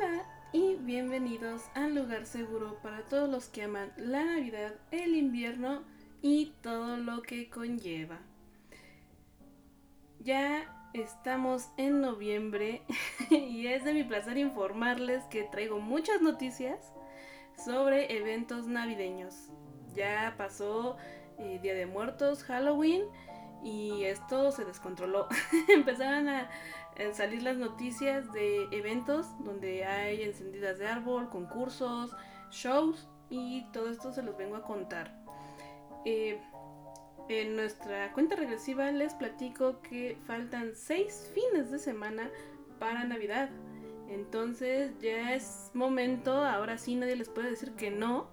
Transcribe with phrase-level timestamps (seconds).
[0.00, 5.82] Hola y bienvenidos al lugar seguro para todos los que aman la Navidad, el invierno
[6.22, 8.18] y todo lo que conlleva.
[10.20, 12.82] Ya estamos en noviembre
[13.30, 16.92] y es de mi placer informarles que traigo muchas noticias
[17.62, 19.48] sobre eventos navideños.
[19.94, 20.96] Ya pasó
[21.38, 23.02] eh, Día de Muertos, Halloween
[23.62, 25.28] y esto se descontroló.
[25.68, 26.48] Empezaron a,
[27.12, 32.14] salir las noticias de eventos donde hay encendidas de árbol, concursos,
[32.50, 35.14] shows y todo esto se los vengo a contar.
[36.04, 36.40] Eh,
[37.28, 42.30] en nuestra cuenta regresiva les platico que faltan seis fines de semana
[42.78, 43.50] para Navidad.
[44.08, 48.28] Entonces ya es momento, ahora sí nadie les puede decir que no,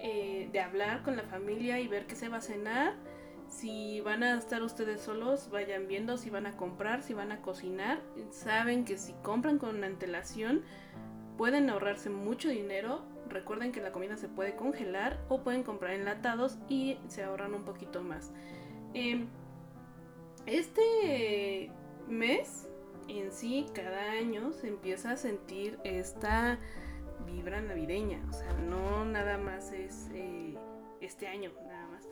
[0.00, 2.94] eh, de hablar con la familia y ver qué se va a cenar
[3.54, 7.40] si van a estar ustedes solos, vayan viendo si van a comprar, si van a
[7.40, 8.00] cocinar.
[8.30, 10.62] Saben que si compran con antelación,
[11.38, 13.02] pueden ahorrarse mucho dinero.
[13.28, 17.64] Recuerden que la comida se puede congelar o pueden comprar enlatados y se ahorran un
[17.64, 18.32] poquito más.
[18.92, 19.28] Em,
[20.46, 21.70] este
[22.08, 22.68] mes
[23.08, 26.58] en sí, cada año se empieza a sentir esta
[27.24, 28.20] vibra navideña.
[28.28, 30.58] O sea, no nada más es eh,
[31.00, 32.08] este año, nada más.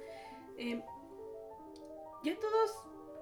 [0.57, 0.83] Em,
[2.23, 2.71] ya todos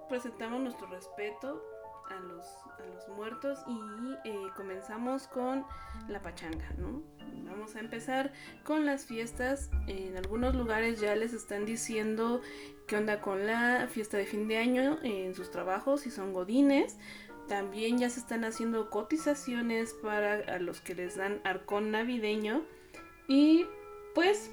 [0.08, 1.62] presentamos nuestro respeto
[2.10, 2.44] a los,
[2.78, 5.64] a los muertos y eh, comenzamos con
[6.08, 7.02] la pachanga, ¿no?
[7.44, 8.32] Vamos a empezar
[8.64, 9.70] con las fiestas.
[9.86, 12.40] En algunos lugares ya les están diciendo
[12.86, 16.96] qué onda con la fiesta de fin de año en sus trabajos, si son godines.
[17.48, 22.62] También ya se están haciendo cotizaciones para los que les dan arcón navideño.
[23.26, 23.66] Y
[24.14, 24.50] pues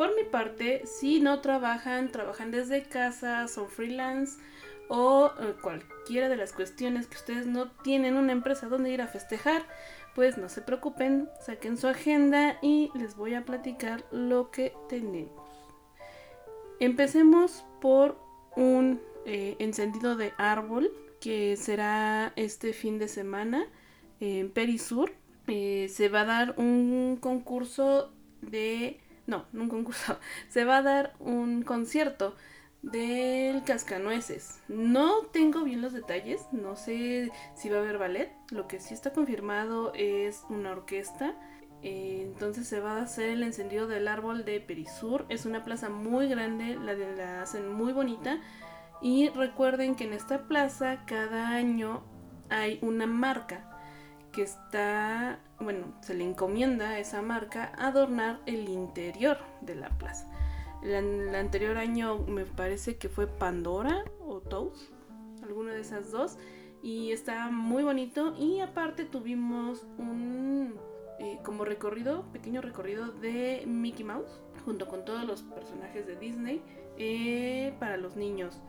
[0.00, 4.40] por mi parte, si no trabajan, trabajan desde casa, son freelance
[4.88, 9.08] o eh, cualquiera de las cuestiones que ustedes no tienen una empresa donde ir a
[9.08, 9.62] festejar,
[10.14, 15.68] pues no se preocupen, saquen su agenda y les voy a platicar lo que tenemos.
[16.78, 18.18] Empecemos por
[18.56, 23.66] un eh, encendido de árbol que será este fin de semana
[24.18, 25.12] en Perisur.
[25.46, 28.98] Eh, se va a dar un concurso de
[29.30, 30.18] no, un concurso,
[30.48, 32.34] se va a dar un concierto
[32.82, 34.60] del Cascanueces.
[34.68, 38.92] No tengo bien los detalles, no sé si va a haber ballet, lo que sí
[38.92, 41.34] está confirmado es una orquesta.
[41.82, 45.24] Eh, entonces se va a hacer el encendido del árbol de Perisur.
[45.28, 48.38] Es una plaza muy grande, la, de, la hacen muy bonita.
[49.00, 52.02] Y recuerden que en esta plaza cada año
[52.50, 53.69] hay una marca
[54.32, 60.26] que está, bueno, se le encomienda a esa marca adornar el interior de la plaza.
[60.82, 64.92] El, anterior año me parece que fue Pandora o Toast,
[65.42, 66.38] alguna de esas dos,
[66.82, 68.34] y está muy bonito.
[68.38, 70.74] Y aparte tuvimos un
[71.18, 76.62] eh, como recorrido, pequeño recorrido de Mickey Mouse, junto con todos los personajes de Disney
[76.96, 78.60] eh, para los niños.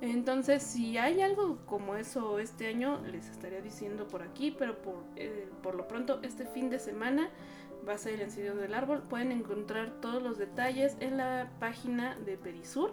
[0.00, 5.04] Entonces, si hay algo como eso este año, les estaría diciendo por aquí, pero por,
[5.16, 7.30] eh, por lo pronto este fin de semana
[7.88, 9.02] va a ser el encendido del árbol.
[9.02, 12.92] Pueden encontrar todos los detalles en la página de Perisur.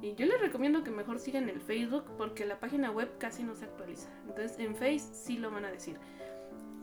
[0.00, 3.54] Y yo les recomiendo que mejor sigan el Facebook porque la página web casi no
[3.54, 4.10] se actualiza.
[4.26, 5.96] Entonces en Face sí lo van a decir.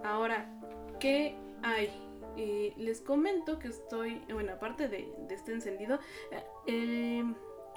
[0.04, 0.50] Ahora,
[1.00, 1.90] ¿qué hay?
[2.38, 6.00] Eh, les comento que estoy, bueno, aparte de, este encendido,
[6.66, 7.24] eh,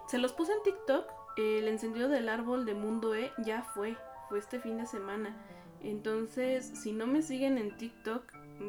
[0.06, 3.96] se los puse en TikTok el encendido del árbol de Mundo E ya fue,
[4.28, 5.36] fue este fin de semana.
[5.82, 8.22] Entonces, si no me siguen en TikTok,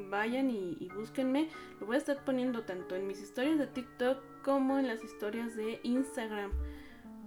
[0.09, 1.49] vayan y, búsquenme.
[1.79, 5.55] Lo voy a estar poniendo tanto en mis historias de TikTok como en las historias
[5.55, 6.51] de Instagram.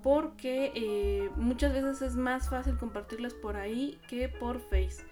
[0.03, 5.05] Porque eh, muchas veces es más fácil compartirlas por ahí que por Face.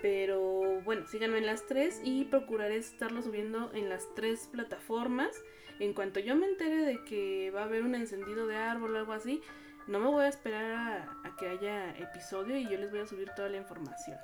[0.00, 5.34] Pero bueno, síganme en las tres y procuraré estarlo subiendo en las tres plataformas.
[5.80, 8.98] En cuanto yo me entere de que va a haber un encendido de árbol o
[8.98, 9.40] algo así,
[9.86, 13.30] no me voy a esperar a, que haya episodio y yo les voy a subir
[13.36, 14.18] toda la información.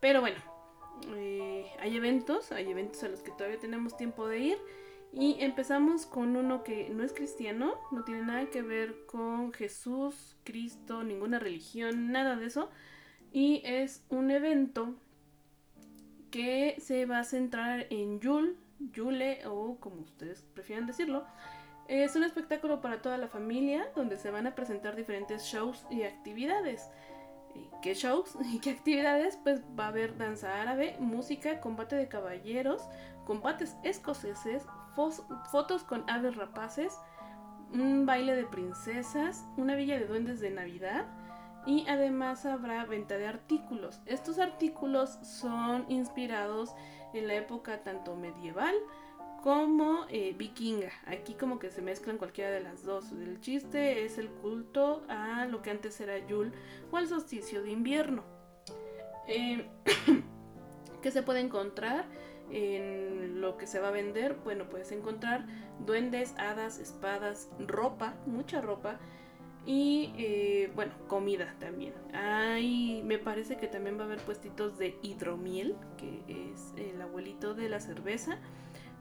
[0.00, 0.38] Pero bueno,
[1.16, 4.58] eh, hay eventos, hay eventos a los que todavía tenemos tiempo de ir.
[5.12, 10.36] Y empezamos con uno que no es cristiano, no tiene nada que ver con Jesús,
[10.44, 12.70] Cristo, ninguna religión, nada de eso.
[13.32, 14.94] Y es un evento
[16.30, 18.54] que se va a centrar en Yule,
[18.92, 21.26] Yule o como ustedes prefieran decirlo,
[21.90, 26.04] es un espectáculo para toda la familia donde se van a presentar diferentes shows y
[26.04, 26.88] actividades.
[27.82, 29.36] ¿Qué shows y qué actividades?
[29.42, 32.88] Pues va a haber danza árabe, música, combate de caballeros,
[33.26, 34.64] combates escoceses,
[35.50, 36.96] fotos con aves rapaces,
[37.72, 41.06] un baile de princesas, una villa de duendes de Navidad,
[41.66, 44.00] y además habrá venta de artículos.
[44.06, 46.72] Estos artículos son inspirados
[47.12, 48.74] en la época tanto medieval
[49.42, 50.90] como eh, vikinga.
[51.06, 53.12] Aquí como que se mezclan cualquiera de las dos.
[53.12, 56.52] El chiste es el culto a lo que antes era Yule
[56.90, 58.22] o al solsticio de invierno.
[59.26, 59.66] Eh,
[61.02, 62.04] ¿Qué se puede encontrar
[62.50, 64.36] en lo que se va a vender?
[64.44, 65.46] Bueno, puedes encontrar
[65.86, 68.98] duendes, hadas, espadas, ropa, mucha ropa.
[69.66, 71.92] Y eh, bueno, comida también.
[72.12, 77.54] Hay, me parece que también va a haber puestitos de hidromiel, que es el abuelito
[77.54, 78.38] de la cerveza.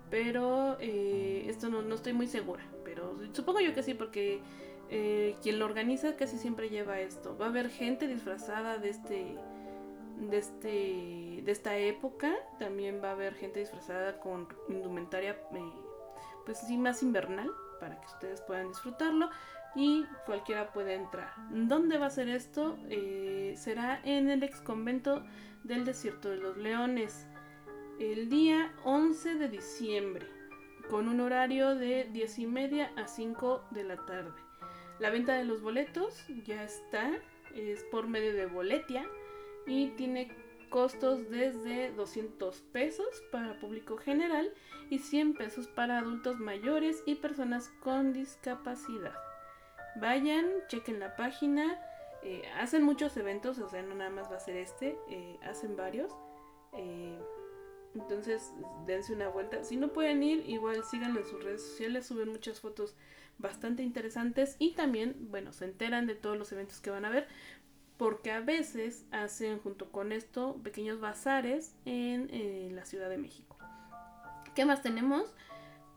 [0.09, 2.63] Pero eh, esto no, estoy muy segura.
[2.83, 4.41] Pero supongo yo que sí, porque
[4.89, 7.37] eh, quien lo organiza casi siempre lleva esto.
[7.37, 9.35] Va a haber gente disfrazada de este.
[10.19, 15.71] De, este, de esta época también va a haber gente disfrazada con indumentaria eh,
[16.45, 19.29] pues sí más invernal para que ustedes puedan disfrutarlo
[19.75, 21.31] y cualquiera puede entrar.
[21.51, 22.77] ¿Dónde va a ser esto?
[23.55, 25.23] será en el ex convento
[25.63, 27.25] del desierto de los leones
[27.99, 30.25] el día 11 de diciembre,
[30.89, 34.31] con un horario de 10 y media a 5 de la tarde.
[34.99, 37.11] La venta de los boletos ya está,
[37.53, 39.05] es por medio de Boletia
[39.67, 40.31] y tiene
[40.69, 44.53] costos desde 200 pesos para público general
[44.89, 49.15] y 100 pesos para adultos mayores y personas con discapacidad.
[49.99, 51.77] Vayan, chequen la página,
[52.23, 55.75] eh, hacen muchos eventos, o sea, no nada más va a ser este, eh, hacen
[55.75, 56.15] varios.
[56.73, 57.19] Eh,
[57.95, 58.53] entonces,
[58.85, 59.63] dense una vuelta.
[59.63, 62.95] Si no pueden ir, igual síganlo en sus redes sociales, suben muchas fotos
[63.39, 67.27] bastante interesantes y también, bueno, se enteran de todos los eventos que van a ver,
[67.97, 73.57] porque a veces hacen junto con esto pequeños bazares en, la Ciudad de México.
[74.55, 75.33] ¿Qué más tenemos?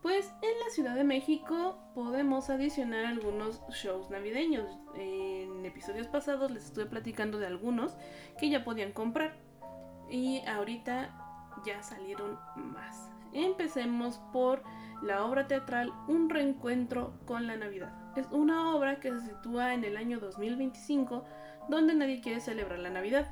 [0.02, 4.66] Pues en la Ciudad de México podemos adicionar algunos shows navideños.
[4.96, 7.94] En episodios pasados les estuve platicando de algunos
[8.38, 9.36] que ya podían comprar.
[10.10, 11.21] Y ahorita
[11.64, 13.10] ya salieron más.
[13.32, 14.62] Empecemos por
[15.02, 17.92] la obra teatral Un reencuentro con la Navidad.
[18.16, 21.24] Es una obra que se sitúa en el año 2025
[21.68, 23.30] donde nadie quiere celebrar la Navidad,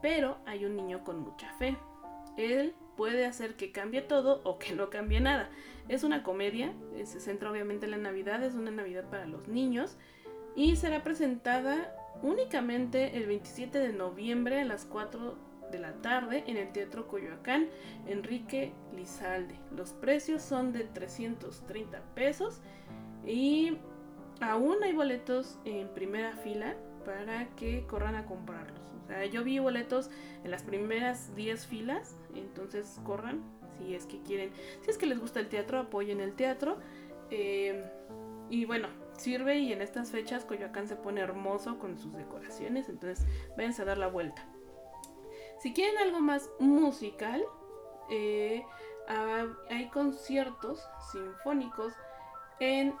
[0.00, 1.76] pero hay un niño con mucha fe.
[2.36, 5.48] Él puede hacer que cambie todo o que no cambie nada.
[5.88, 9.48] Es una comedia, eh, se centra obviamente en la Navidad, es una Navidad para los
[9.48, 9.96] niños
[10.54, 15.36] y será presentada únicamente el 27 de noviembre a las 4
[15.72, 17.68] de la tarde en el Teatro Coyoacán
[18.06, 19.56] Enrique Lizalde.
[19.74, 22.60] Los precios son de 330 pesos
[23.26, 23.78] y
[24.40, 28.80] aún hay boletos en primera fila para que corran a comprarlos.
[29.02, 30.10] O sea, yo vi boletos
[30.44, 33.42] en las primeras 10 filas, entonces corran
[33.78, 34.50] si es que quieren,
[34.82, 36.78] si es que les gusta el teatro, apoyen el teatro.
[37.30, 37.84] Eh,
[38.50, 43.26] y bueno, sirve y en estas fechas Coyoacán se pone hermoso con sus decoraciones, entonces
[43.56, 44.46] váyanse a dar la vuelta.
[45.62, 47.44] Si quieren algo más musical,
[48.10, 48.64] eh,
[49.70, 51.92] hay conciertos sinfónicos
[52.58, 52.94] en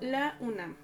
[0.00, 0.74] la UNAM.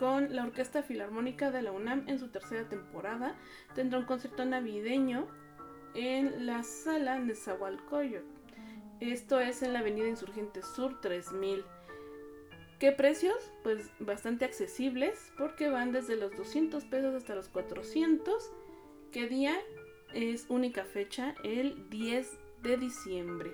[0.00, 3.36] Con la Orquesta Filarmónica de la UNAM en su tercera temporada,
[3.76, 5.28] tendrá un concierto navideño
[5.94, 8.22] en la sala de.
[8.98, 11.64] Esto es en la Avenida Insurgente Sur 3000.
[12.80, 13.52] ¿Qué precios?
[13.62, 18.52] Pues bastante accesibles porque van desde los 200 pesos hasta los 400.
[19.12, 19.54] ¿Qué día?
[20.14, 23.52] Es única fecha, el 10 de diciembre.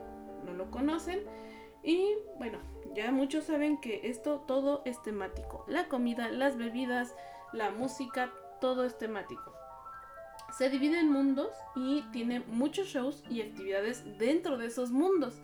[0.46, 1.22] no lo conocen.
[1.84, 2.60] Y bueno,
[2.94, 5.63] ya muchos saben que esto todo es temático.
[5.68, 7.16] La comida, las bebidas,
[7.54, 9.54] la música, todo es temático.
[10.51, 15.42] Se divide en mundos y tiene muchos shows y actividades dentro de esos mundos.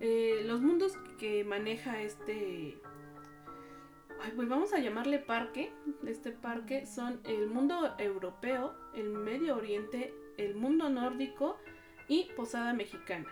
[0.00, 2.78] Eh, los mundos que maneja este...
[4.36, 5.72] pues vamos a llamarle parque.
[6.06, 11.58] Este parque son el mundo europeo, el Medio Oriente, el mundo nórdico
[12.06, 13.26] y Posada Mexicana.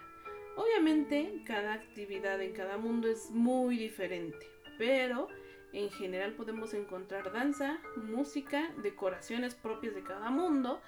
[0.57, 4.47] Obviamente cada actividad en cada mundo es muy diferente,
[4.79, 5.29] pero
[5.73, 10.81] en general podemos encontrar danza, música, decoraciones propias de cada mundo,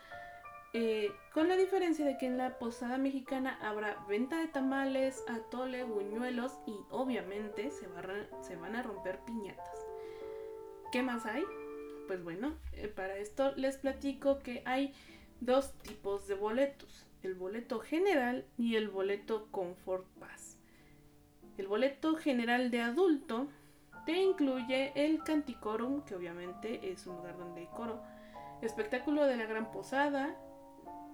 [0.75, 5.85] eh, con la diferencia de que en la posada mexicana habrá venta de tamales, atole,
[5.85, 7.87] buñuelos y obviamente se,
[8.57, 9.87] van a romper piñatas.
[10.93, 11.45] ¿Qué más hay?
[12.07, 14.95] Pues bueno, eh, para esto les platico que hay
[15.41, 20.59] dos tipos de boletos el boleto general y el boleto Comfort Pass.
[21.57, 23.49] El boleto general de adulto
[24.09, 28.00] te incluye el Canticorum, que obviamente es un lugar donde hay coro,
[28.62, 30.35] espectáculo de la Gran Posada,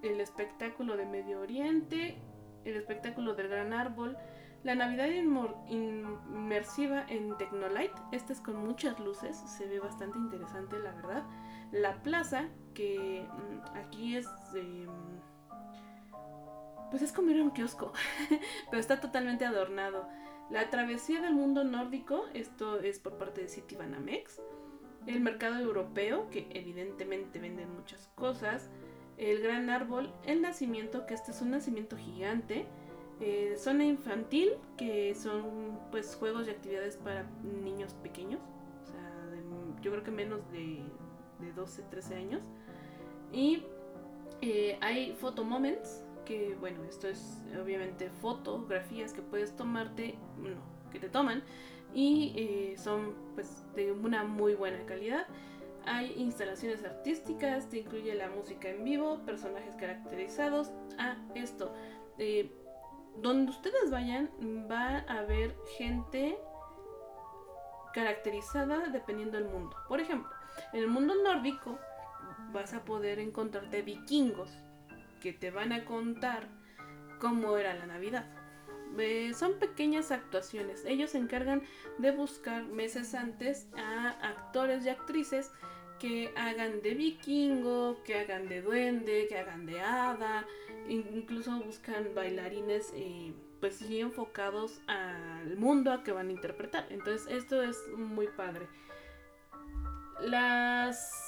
[0.04, 2.22] el espectáculo de Medio Oriente,
[2.64, 4.16] el espectáculo del Gran Árbol,
[4.62, 10.92] la Navidad inmersiva en Tecnolite, esta es con muchas luces, se ve bastante interesante la
[10.92, 11.24] verdad.
[11.72, 14.28] La plaza, que mm, aquí es...
[14.54, 14.86] Em,
[16.92, 17.92] pues es como ir a un kiosco,
[18.70, 20.06] pero está totalmente adornado.
[20.50, 24.40] La travesía del mundo nórdico, esto es por parte de City Banamex.
[25.06, 28.70] El mercado europeo, que evidentemente venden muchas cosas.
[29.16, 32.66] El gran árbol, el nacimiento, que este es un nacimiento gigante.
[33.20, 37.24] Eh, zona infantil, que son pues juegos y actividades para
[37.62, 38.40] niños pequeños.
[38.82, 40.82] O sea, yo creo que menos de,
[41.40, 42.42] de 12, 13 años.
[43.32, 43.64] Y
[44.40, 50.98] eh, hay photo moments, que bueno, esto es obviamente fotografías que puedes tomarte, no, que
[50.98, 51.42] te toman
[51.94, 55.26] y eh, son pues de una muy buena calidad.
[55.86, 60.72] Hay instalaciones artísticas, te incluye la música en vivo, personajes caracterizados.
[60.98, 61.74] Ah, esto,
[62.18, 62.50] eh,
[63.20, 64.30] donde ustedes vayan
[64.70, 66.38] va a haber gente
[67.92, 69.76] caracterizada dependiendo del mundo.
[69.88, 70.30] Por ejemplo,
[70.72, 71.78] en el mundo nórdico
[72.52, 74.50] vas a poder encontrarte vikingos,
[75.24, 76.48] que te van a contar
[77.18, 78.26] cómo era la Navidad.
[78.98, 80.84] Eh, son pequeñas actuaciones.
[80.84, 81.62] Ellos se encargan
[81.96, 85.50] de buscar meses antes a actores y actrices
[85.98, 90.46] que hagan de vikingo, que hagan de duende, que hagan de hada.
[90.90, 96.86] Incluso buscan bailarines eh, pues sí enfocados al mundo a que van a interpretar.
[96.90, 98.68] Entonces esto es muy padre.
[100.20, 101.23] Las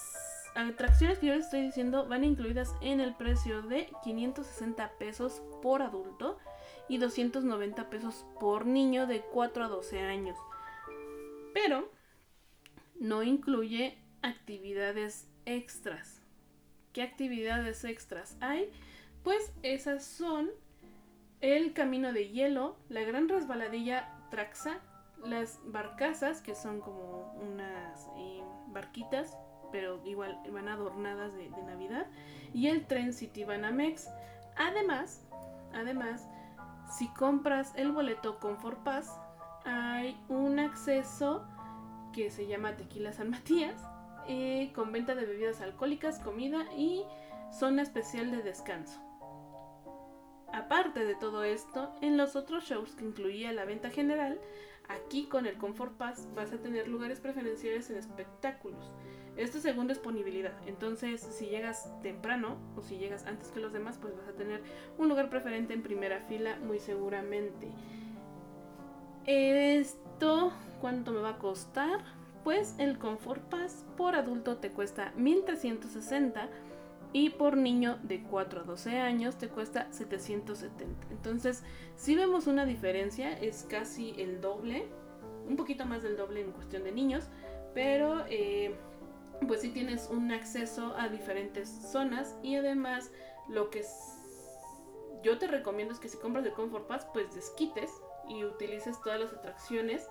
[0.57, 5.83] atracciones que yo les estoy diciendo van incluidas en el precio de 560 pesos por
[5.83, 6.39] adulto
[6.89, 10.37] y 290 pesos por niño de 4 a 12 años.
[11.53, 11.91] Pero
[12.99, 16.23] no incluye actividades extras.
[16.93, 18.73] ¿Qué actividades extras hay?
[19.23, 20.51] Pues esas son
[21.41, 24.81] el camino de hielo, la gran resbaladilla Traxa,
[25.25, 29.37] las barcazas, que son como unas eh, barquitas
[29.73, 32.07] pero igual van adornadas de, Navidad.
[32.53, 34.09] Y el tren City Banamex.
[34.57, 35.27] Además,
[35.75, 36.29] además,
[36.91, 39.19] si compras el boleto Comfort Pass,
[39.65, 41.45] hay un acceso
[42.13, 43.83] que se llama Tequila San Matías,
[44.29, 47.05] eh, con venta de bebidas alcohólicas, comida y
[47.51, 49.01] zona especial de descanso.
[50.53, 54.41] Aparte de todo esto, en los otros shows que incluía la venta general,
[54.89, 58.91] aquí con el Comfort Pass vas a tener lugares preferenciales en espectáculos.
[59.37, 60.53] Esto es según disponibilidad.
[60.67, 64.63] Entonces, si llegas temprano o si llegas antes que los demás, pues vas a tener
[64.99, 67.69] un lugar preferente en primera fila muy seguramente.
[69.27, 72.01] Esto, ¿cuánto me va a costar?
[72.45, 76.49] Pues el Comfort Pass por adulto te cuesta 1360
[77.13, 81.09] y por niño de 4 a 12 años te cuesta 770.
[81.11, 81.63] Entonces,
[81.97, 84.87] si vemos una diferencia, es casi el doble,
[85.49, 87.25] un poquito más del doble en cuestión de niños,
[87.75, 88.75] pero eh,
[89.47, 93.11] pues si tienes un acceso a diferentes zonas y además
[93.49, 93.85] lo que
[95.23, 97.91] yo te recomiendo es que si compras el Comfort Pass pues desquites
[98.29, 100.09] y utilices todas las atracciones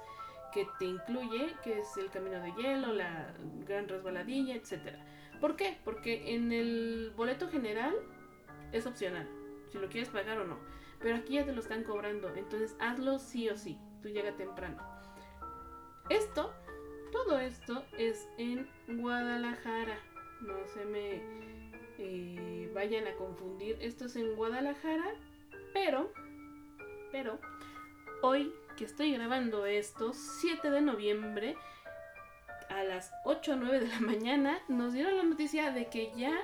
[0.53, 3.33] que te incluye, que es el camino de hielo, la
[3.65, 4.97] gran resbaladilla, etc.
[5.41, 5.77] ¿Por qué?
[5.83, 7.93] Porque en el boleto general
[8.71, 9.27] es opcional,
[9.69, 10.57] si lo quieres pagar o no.
[11.01, 14.81] Pero aquí ya te lo están cobrando, entonces hazlo sí o sí, tú llega temprano.
[16.09, 16.53] Esto,
[17.15, 19.97] todo esto es en Guadalajara.
[20.41, 21.21] No se me
[21.97, 23.77] eh, vayan a confundir.
[23.79, 25.15] Esto es en Guadalajara,
[25.73, 26.11] pero,
[27.13, 27.39] pero,
[28.21, 31.55] hoy que estoy grabando esto, 7 de noviembre,
[32.69, 36.35] a las 8 o 9 de la mañana, nos dieron la noticia de que ya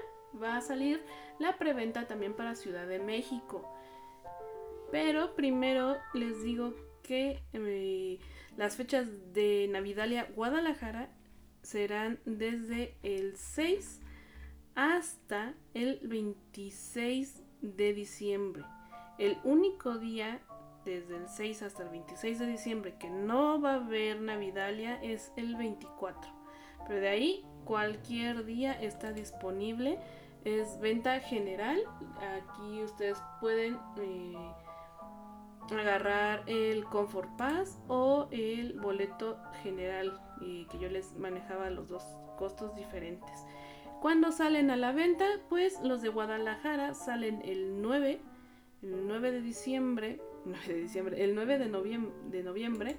[0.42, 1.04] va a salir
[1.38, 3.70] la preventa también para Ciudad de México.
[4.90, 6.74] Pero primero les digo
[7.04, 8.20] que eh,
[8.58, 11.10] las fechas de Navidalia Guadalajara
[11.62, 14.02] serán desde el 6
[14.76, 18.64] hasta el 26 de diciembre.
[19.18, 20.42] El único día
[20.86, 25.32] desde el 6 hasta el 26 de diciembre que no va a haber Navidalia es
[25.36, 26.32] el 24.
[26.88, 30.00] Pero de ahí cualquier día está disponible.
[30.44, 31.80] Es venta general.
[32.20, 34.36] Aquí ustedes pueden eh,
[35.70, 42.04] agarrar el Comfort Pass o el boleto general y que yo les manejaba los dos
[42.38, 43.32] costos diferentes.
[44.02, 48.20] Cuando salen a la venta, pues los de Guadalajara salen el 9,
[48.82, 52.98] el 9 de diciembre, 9 de diciembre, el 9 de noviembre, de noviembre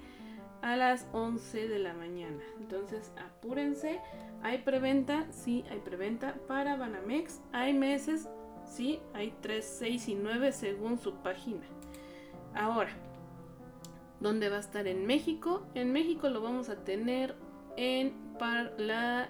[0.62, 2.42] a las 11 de la mañana.
[2.61, 4.00] Entonces, apúrense.
[4.42, 7.40] Hay preventa, sí, hay preventa para Banamex.
[7.52, 8.28] Hay meses,
[8.64, 11.62] sí, hay 3, 6 y 9 según su página.
[12.54, 12.90] Ahora,
[14.21, 15.66] ¿dónde va a estar en México?
[15.75, 17.35] En México lo vamos a tener
[17.76, 19.28] en para la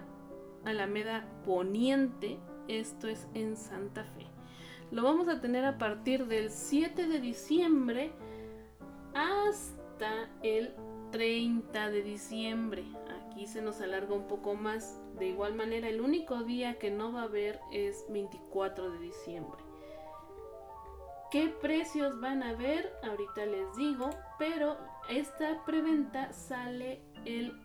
[0.65, 2.39] Alameda Poniente,
[2.69, 4.27] esto es en Santa Fe.
[4.91, 8.13] Lo vamos a tener a partir del 7 de diciembre
[9.15, 10.75] hasta el
[11.11, 12.85] 30 de diciembre.
[13.21, 15.01] Aquí se nos alarga un poco más.
[15.19, 19.72] De igual manera, el único día que no va a haber es 24 de diciembre.
[21.33, 22.93] ¿Qué precios van a ver?
[23.03, 24.77] Ahorita les digo, pero
[25.09, 27.59] esta preventa sale el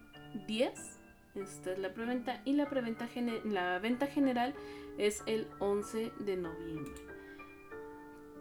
[0.48, 0.98] 10
[1.42, 4.56] esta es la preventa y la venta general
[4.98, 6.94] es el 11 de noviembre.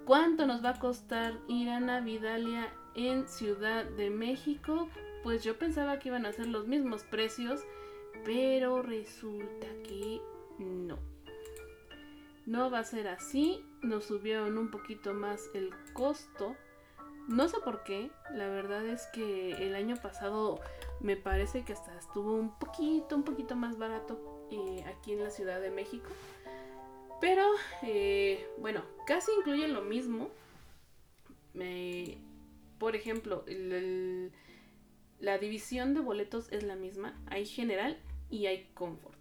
[0.04, 4.88] ¿Cuánto nos va a costar ir a Navidalia en Ciudad de México?
[5.22, 7.60] Pues yo pensaba que iban a ser los mismos precios,
[8.24, 10.20] pero resulta que
[10.58, 11.15] no.
[12.46, 16.54] No va a ser así, nos subieron un poquito más el costo.
[17.26, 20.60] No sé por qué, la verdad es que el año pasado
[21.00, 25.30] me parece que hasta estuvo un poquito, un poquito más barato eh, aquí en la
[25.30, 26.08] Ciudad de México.
[27.20, 27.42] Pero,
[27.82, 30.30] eh, bueno, casi incluye lo mismo.
[32.78, 33.44] por ejemplo,
[35.18, 37.18] la división de boletos es la misma.
[37.26, 37.98] Hay general
[38.30, 39.18] y hay confort.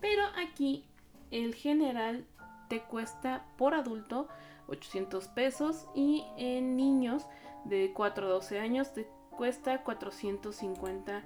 [0.00, 0.84] Pero aquí
[1.32, 2.24] el general
[2.68, 4.28] te cuesta por adulto
[4.68, 7.26] 800 pesos y en niños
[7.64, 11.22] de 4 a 12 años te cuesta 450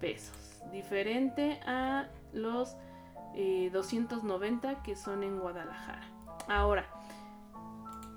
[0.00, 0.62] pesos.
[0.72, 2.76] Diferente a los
[3.34, 6.06] 290 eh, que son en Guadalajara.
[6.48, 6.86] Ahora,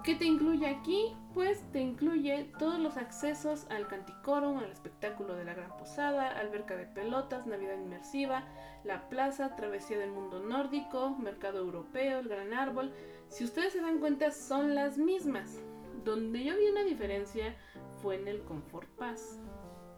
[0.06, 1.16] ¿qué te incluye aquí?
[1.34, 6.76] Pues te incluye todos los accesos al Canticorum, al espectáculo de la Gran Posada, alberca
[6.76, 8.44] de pelotas, Navidad inmersiva,
[8.84, 12.94] la plaza, travesía del mundo nórdico, mercado europeo, el gran árbol.
[13.30, 15.58] Si ustedes se dan cuenta, son las mismas.
[16.04, 17.56] Donde yo vi una diferencia
[18.04, 19.40] fue en el Comfort Pass.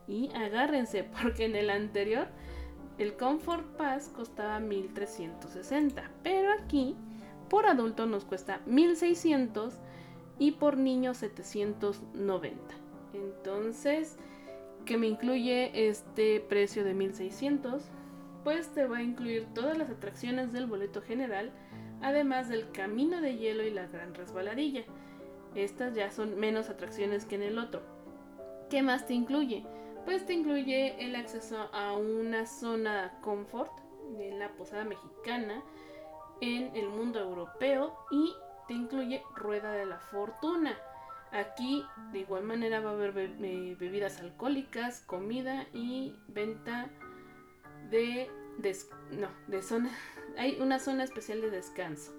[0.08, 2.30] Y agárrense, porque en el anterior
[2.98, 6.96] el Comfort Pass costaba 1360, pero aquí
[7.50, 9.82] por adulto nos cuesta 1600
[10.40, 12.58] y por niño 790.
[13.14, 14.18] Entonces,
[14.86, 17.84] que me incluye este precio de 1600,
[18.44, 21.52] pues te va a incluir todas las atracciones del boleto general,
[22.02, 24.86] además del camino de hielo y la gran resbaladilla.
[25.56, 27.82] Estas ya son menos atracciones que en el otro.
[28.70, 29.66] ¿Qué más te incluye?
[30.06, 33.72] Pues te incluye el acceso a una zona confort
[34.18, 35.64] de la posada mexicana
[36.40, 38.34] en el mundo europeo y
[38.68, 40.78] te incluye rueda de la fortuna.
[41.32, 46.90] Aquí de igual manera va a haber bebidas alcohólicas, comida y venta
[47.90, 48.30] de,
[49.12, 49.92] no, de zona.
[50.38, 52.14] Hay una zona especial de descanso.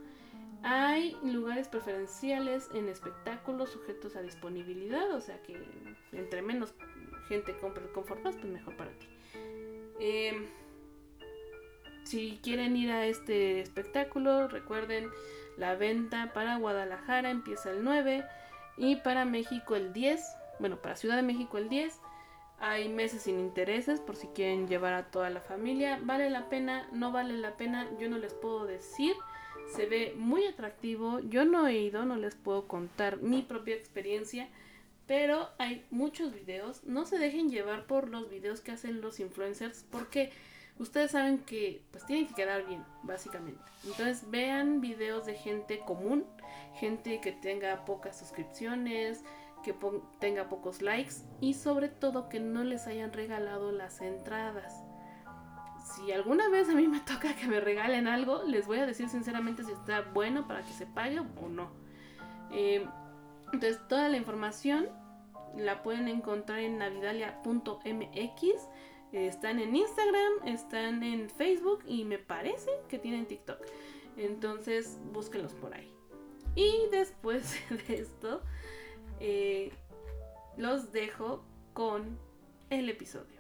[0.63, 5.63] Hay lugares preferenciales en espectáculos sujetos a disponibilidad, o sea que
[6.13, 6.75] entre menos
[7.29, 9.07] gente compre Comfort pues mejor para ti.
[10.01, 10.47] Em,
[12.05, 15.11] si quieren ir a este espectáculo, recuerden
[15.59, 18.25] la venta para Guadalajara empieza el 9
[18.77, 20.23] y para México el 10.
[20.61, 22.01] Bueno, para Ciudad de México el 10.
[22.61, 25.99] Hay meses sin intereses por si quieren llevar a toda la familia.
[26.03, 26.89] ¿Vale la pena?
[26.93, 27.89] ¿No vale la pena?
[27.99, 29.15] Yo no les puedo decir.
[29.75, 31.19] Se ve muy atractivo.
[31.21, 34.49] Yo no he ido, no les puedo contar mi propia experiencia.
[35.09, 36.85] Pero hay muchos videos.
[36.85, 40.31] No se dejen llevar por los videos que hacen los influencers porque
[40.79, 43.61] ustedes saben que pues tienen que quedar bien, básicamente.
[43.85, 46.25] Entonces vean videos de gente común,
[46.75, 49.25] gente que tenga pocas suscripciones,
[49.63, 49.75] que
[50.19, 54.83] tenga pocos likes y sobre todo que no les hayan regalado las entradas.
[55.85, 59.09] Si alguna vez a mí me toca que me regalen algo, les voy a decir
[59.09, 61.71] sinceramente si está bueno para que se pague o no.
[62.53, 62.87] Eh,
[63.53, 64.89] entonces toda la información
[65.57, 68.43] la pueden encontrar en navidalia.mx
[69.13, 73.59] están en Instagram, están en Facebook y me parece que tienen TikTok.
[74.17, 75.93] Entonces búsquenlos por ahí.
[76.55, 77.57] Y después
[77.89, 78.43] de esto,
[79.21, 79.73] eh,
[80.57, 82.19] los dejo con
[82.71, 83.39] el episodio.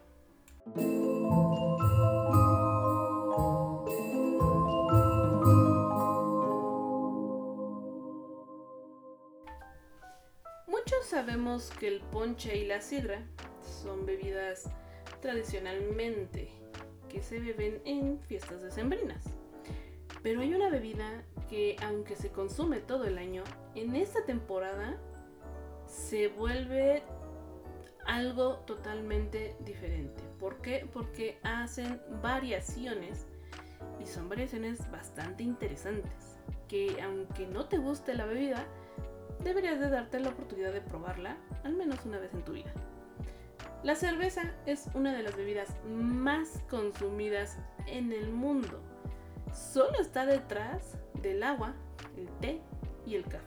[10.66, 13.26] Muchos sabemos que el ponche y la sidra
[13.82, 14.70] son bebidas
[15.20, 16.48] tradicionalmente
[17.08, 19.24] que se beben en fiestas decembrinas.
[20.22, 24.98] Pero hay una bebida que aunque se consume todo el año, en esta temporada
[25.86, 27.02] se vuelve
[28.06, 30.22] algo totalmente diferente.
[30.38, 30.88] ¿Por qué?
[30.92, 33.26] Porque hacen variaciones
[34.00, 36.38] y son variaciones bastante interesantes.
[36.68, 38.66] Que aunque no te guste la bebida,
[39.42, 42.72] deberías de darte la oportunidad de probarla al menos una vez en tu vida.
[43.84, 48.80] La cerveza es una de las bebidas más consumidas en el mundo.
[49.54, 51.74] Solo está detrás del agua,
[52.16, 52.60] el té
[53.06, 53.44] y el café.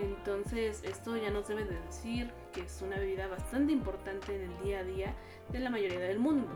[0.00, 4.64] Entonces esto ya nos debe de decir que es una bebida bastante importante en el
[4.64, 5.14] día a día
[5.50, 6.48] de la mayoría del mundo.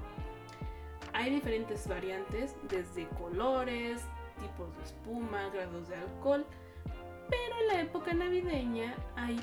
[1.12, 4.02] Hay diferentes variantes, desde colores,
[4.40, 6.44] tipos de espuma, grados de alcohol,
[7.30, 9.38] pero en la época navideña hay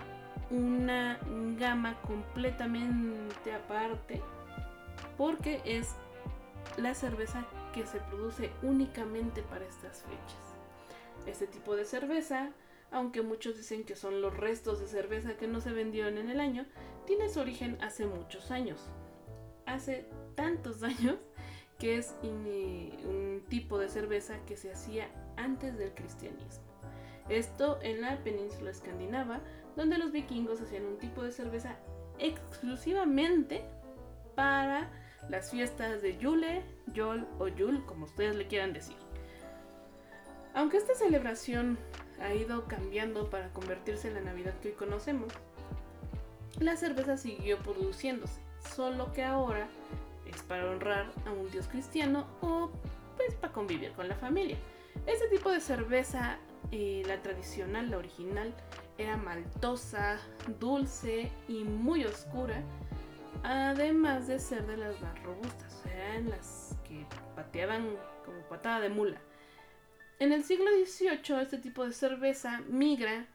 [0.52, 1.20] una
[1.58, 4.22] gama completamente aparte
[5.18, 5.96] porque es
[6.78, 10.56] la cerveza que se produce únicamente para estas fechas.
[11.26, 12.52] Este tipo de cerveza,
[12.92, 16.40] aunque muchos dicen que son los restos de cerveza que no se vendieron en el
[16.40, 16.66] año,
[17.06, 18.80] tiene su origen hace muchos años.
[19.66, 21.18] Hace tantos años
[21.80, 26.71] que es un tipo de cerveza que se hacía antes del cristianismo.
[27.30, 29.42] Esto en la península escandinava,
[29.76, 31.78] donde los vikingos hacían un tipo de cerveza
[32.20, 33.64] exclusivamente
[34.36, 34.90] para
[35.30, 38.96] las fiestas de Yule, Yol o Yul, como ustedes le quieran decir.
[40.54, 41.78] Aunque esta celebración
[42.20, 45.32] ha ido cambiando para convertirse en la Navidad que hoy conocemos,
[46.60, 48.42] la cerveza siguió produciéndose,
[48.76, 49.68] solo que ahora
[50.26, 52.72] es para honrar a un dios cristiano o
[53.16, 54.58] pues para convivir con la familia.
[55.08, 56.38] Este tipo de cerveza,
[56.72, 58.54] la tradicional, la original,
[58.98, 60.20] era maltosa,
[60.60, 62.62] dulce y muy oscura,
[63.44, 67.90] además de ser de las más robustas, eran las que pateaban
[68.26, 69.20] como patada de mula.
[70.20, 73.26] En el siglo XVIII este tipo de cerveza migra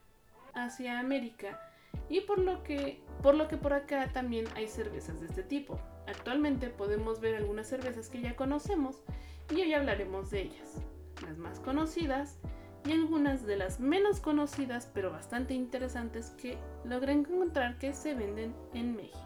[0.54, 1.60] hacia América
[2.08, 5.80] y por lo que por lo que por acá también hay cervezas de este tipo.
[6.06, 9.02] Actualmente podemos ver algunas cervezas que ya conocemos
[9.50, 10.80] y hoy hablaremos de ellas.
[11.26, 12.38] Las más conocidas
[12.86, 18.54] y algunas de las menos conocidas pero bastante interesantes que logré encontrar que se venden
[18.74, 19.18] en México.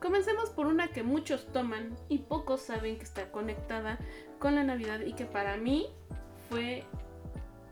[0.00, 3.98] Comencemos por una que muchos toman y pocos saben que está conectada
[4.38, 5.88] con la Navidad y que para mí
[6.48, 6.84] fue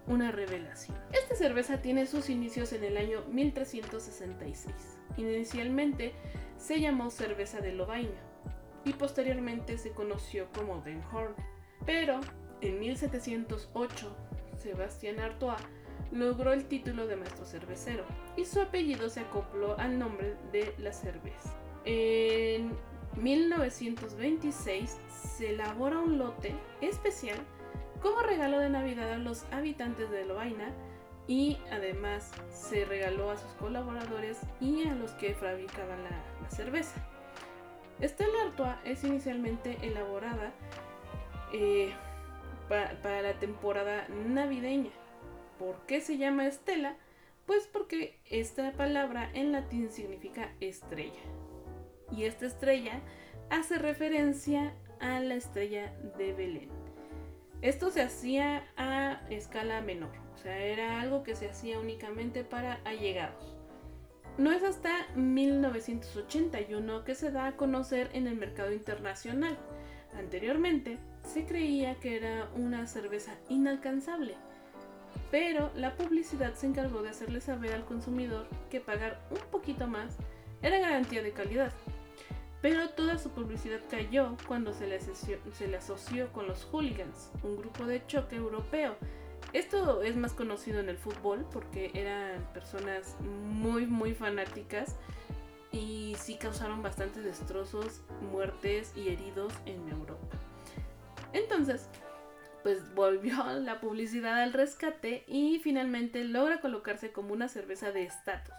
[0.07, 0.97] una revelación.
[1.13, 4.75] Esta cerveza tiene sus inicios en el año 1366.
[5.17, 6.13] Inicialmente
[6.59, 8.21] se llamó cerveza de Lovaina
[8.85, 11.35] y posteriormente se conoció como Den Horn,
[11.87, 12.21] pero
[12.61, 14.17] en 1708
[14.59, 15.61] Sebastián Artois
[16.13, 18.05] logró el título de maestro cervecero
[18.37, 21.55] y su apellido se acopló al nombre de la cerveza.
[21.85, 22.73] En
[23.17, 27.39] 1926 se elabora un lote especial
[28.01, 30.73] como regalo de Navidad a los habitantes de Loaina
[31.27, 37.05] y además se regaló a sus colaboradores y a los que fabricaban la, cerveza.
[38.01, 40.53] Stella Artois es inicialmente elaborada
[41.53, 41.93] eh,
[42.69, 44.91] para, la temporada navideña.
[45.59, 46.97] ¿Por qué se llama Estela?
[47.47, 51.21] Pues porque esta palabra en latín significa estrella.
[52.11, 53.01] Y esta estrella
[53.51, 56.69] hace referencia a la estrella de Belén.
[57.61, 62.75] Esto se hacía a escala menor, o sea, era algo que se hacía únicamente para
[62.85, 63.57] allegados.
[64.37, 69.59] No es hasta 1981 que se da a conocer en el mercado internacional.
[70.17, 74.35] Anteriormente, se creía que era una cerveza inalcanzable.
[75.31, 80.17] pero la publicidad se encargó de hacerle saber al consumidor que pagar un poquito más
[80.63, 81.73] era garantía de calidad.
[82.63, 84.97] Pero toda su publicidad cayó cuando se le,
[85.77, 88.97] asoció, con los hooligans, un grupo de choque europeo.
[89.53, 94.97] Esto es más conocido en el fútbol porque eran personas muy muy fanáticas
[95.73, 98.01] y sí causaron bastantes destrozos,
[98.33, 100.48] muertes y heridos en Europa.
[101.33, 101.89] Entonces,
[102.63, 108.55] pues volvió la publicidad al rescate y finalmente logra colocarse como una cerveza de estatus,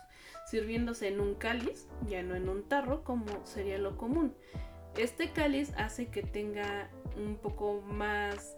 [0.47, 4.33] sirviéndose en un cáliz, ya no en un tarro como sería lo común.
[4.97, 8.55] Este cáliz hace que tenga un poco más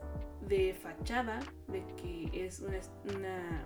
[0.47, 3.65] de fachada de que es una,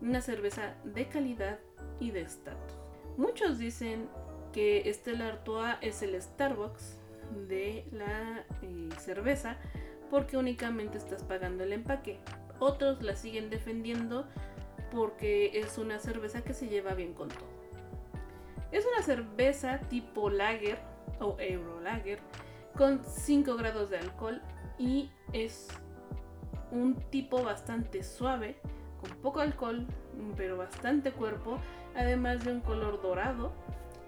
[0.00, 1.58] una, cerveza de calidad
[2.00, 2.78] y de estatus.
[3.16, 4.08] Muchos dicen
[4.52, 7.00] que Stella Artois es el Starbucks
[7.48, 9.56] de la eh, cerveza
[10.10, 12.18] porque únicamente estás pagando el empaque.
[12.58, 14.26] Otros la siguen defendiendo
[14.90, 17.56] porque es una cerveza que se lleva bien con todo.
[18.72, 20.78] Es una cerveza tipo lager
[21.20, 22.18] o euro lager
[22.76, 24.42] con 5 grados de alcohol
[24.78, 25.68] y es
[26.70, 28.56] un tipo bastante suave,
[29.00, 29.86] con poco alcohol,
[30.36, 31.58] pero bastante cuerpo,
[31.94, 33.52] además de un color dorado.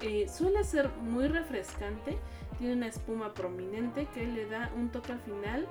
[0.00, 2.18] Eh, suele ser muy refrescante
[2.58, 5.66] tiene una espuma prominente que le da un toque al final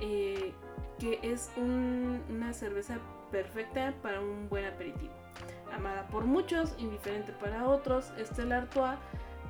[0.00, 0.52] eh,
[0.98, 2.98] que es una cerveza
[3.30, 5.12] perfecta para un buen aperitivo.
[5.72, 8.98] Amada por muchos, indiferente para otros, Stella Artois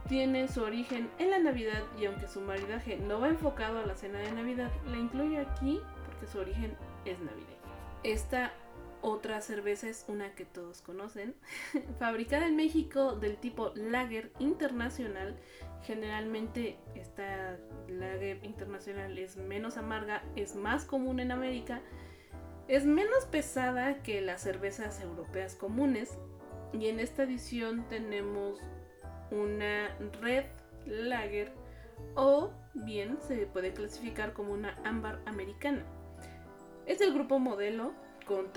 [0.09, 3.95] tiene su origen en la Navidad y aunque su maridaje no va enfocado a la
[3.95, 7.47] cena de Navidad, la incluye aquí porque su origen es navideño.
[8.03, 8.53] Esta
[9.01, 11.35] otra cerveza es una que todos conocen,
[11.99, 15.37] fabricada en México del tipo Lager Internacional.
[15.85, 21.81] Generalmente esta Lager Internacional es menos amarga, es más común en América,
[22.69, 26.17] es menos pesada que las cervezas europeas comunes
[26.73, 28.61] y en esta edición tenemos
[29.31, 29.89] una
[30.21, 30.47] Red
[30.87, 31.53] Lager
[32.15, 35.85] o bien se puede clasificar como una ámbar americana.
[36.87, 37.93] Es del grupo modelo
[38.27, 38.53] con,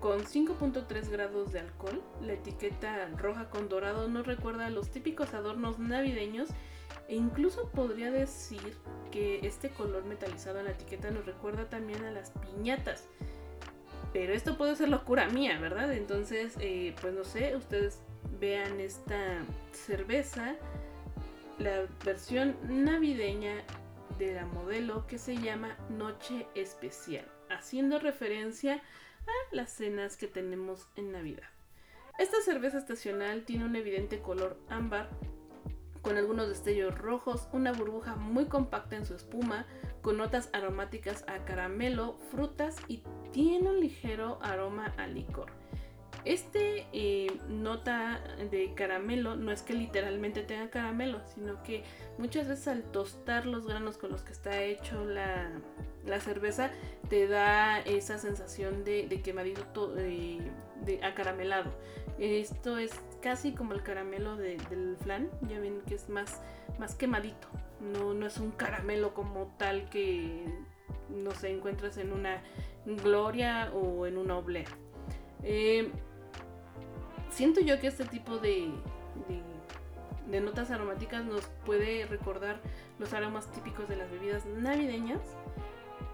[0.00, 2.02] con 5.3 grados de alcohol.
[2.22, 6.48] La etiqueta roja con dorado nos recuerda a los típicos adornos navideños
[7.08, 8.76] e incluso podría decir
[9.10, 13.08] que este color metalizado en la etiqueta nos recuerda también a las piñatas.
[14.12, 15.92] Pero esto puede ser locura mía, ¿verdad?
[15.92, 18.00] Entonces, eh, pues no sé, ustedes
[18.40, 20.56] vean esta cerveza,
[21.58, 23.64] la versión navideña
[24.18, 28.80] de la modelo que se llama Noche Especial haciendo referencia a
[29.52, 31.48] las cenas que tenemos en Navidad.
[32.18, 35.08] Esta cerveza estacional tiene un evidente color ámbar
[36.02, 39.66] con algunos destellos rojos, una burbuja muy compacta en su espuma,
[40.02, 45.52] con notas aromáticas a caramelo, frutas y tiene un ligero aroma a licor.
[46.24, 51.84] Este eh, nota de caramelo no es que literalmente tenga caramelo, sino que
[52.18, 55.50] muchas veces al tostar los granos con los que está hecho la,
[56.20, 56.70] cerveza
[57.08, 60.50] te da esa sensación de, quemadito de,
[61.02, 61.70] acaramelado.
[62.18, 62.90] Esto es
[63.20, 66.40] casi como el caramelo del flan, ya ven que es más,
[66.78, 67.48] más quemadito,
[67.80, 70.44] no, no es un caramelo como tal que
[71.08, 72.42] no se encuentras en una
[72.86, 74.66] gloria o en una oblea.
[75.42, 75.90] Eh,
[77.30, 78.70] siento yo que este tipo de,
[80.28, 82.60] de, notas aromáticas nos puede recordar
[82.98, 85.20] los aromas típicos de las bebidas navideñas.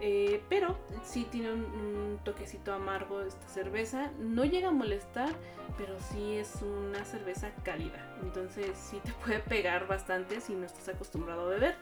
[0.00, 4.10] Eh, pero sí tiene un, toquecito amargo esta cerveza.
[4.18, 5.30] No llega a molestar,
[5.76, 8.16] pero sí es una cerveza cálida.
[8.22, 11.74] Entonces sí te puede pegar bastante si no estás acostumbrado a beber.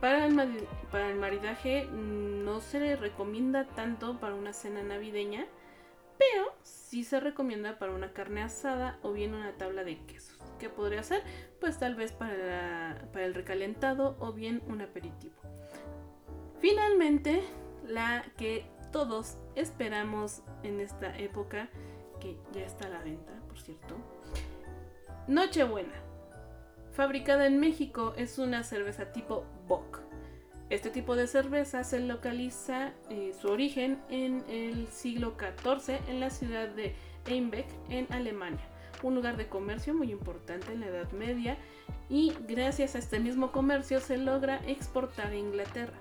[0.00, 5.46] Para el, para el maridaje no se le recomienda tanto para una cena navideña
[6.18, 10.36] pero sí se recomienda para una carne asada o bien una tabla de quesos.
[10.58, 11.22] ¿Qué podría ser?
[11.60, 15.36] Pues tal vez para, para el recalentado o bien un aperitivo.
[16.60, 17.42] Finalmente,
[17.86, 21.68] la que todos esperamos en esta época,
[22.20, 23.96] que ya está a la venta, por cierto.
[25.26, 25.94] Nochebuena.
[26.92, 30.08] Fabricada en México, es una cerveza tipo Bock
[30.70, 36.28] este tipo de cerveza se localiza eh, su origen en el siglo XIV en la
[36.28, 36.94] ciudad de
[37.24, 38.66] Einbeck, en Alemania,
[39.02, 41.56] un lugar de comercio muy importante en la Edad Media
[42.10, 45.96] y gracias a este mismo comercio se logra exportar a Inglaterra,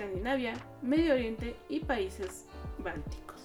[0.00, 2.46] Escandinavia, Medio Oriente y países
[2.78, 3.38] bálticos.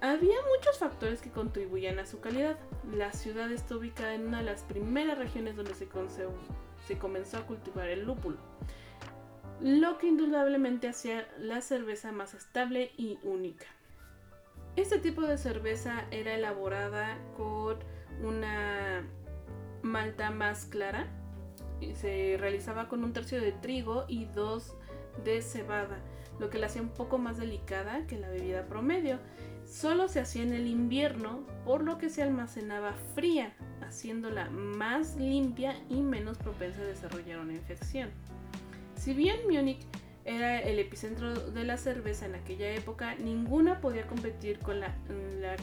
[0.00, 2.56] Había muchos factores que contribuían a su calidad.
[2.90, 5.88] La ciudad está ubicada en una de las primeras regiones donde se,
[6.96, 8.38] comenzó a cultivar el lúpulo.
[9.60, 13.66] lo que indudablemente hacía la cerveza más estable y única.
[14.74, 17.76] Este tipo de cerveza era elaborada con
[18.22, 19.06] una
[19.82, 21.06] malta más clara
[21.82, 24.74] y se realizaba con un tercio de trigo y dos
[25.24, 25.98] de cebada,
[26.38, 29.18] lo que la hacía un poco más delicada que la bebida promedio.
[29.66, 35.74] Solo se hacía en el invierno, por lo que se almacenaba fría, haciéndola más limpia
[35.88, 38.10] y menos propensa a desarrollar una infección.
[38.96, 39.86] Si bien Múnich
[40.24, 44.94] era el epicentro de la cerveza en aquella época, ninguna podía competir con la,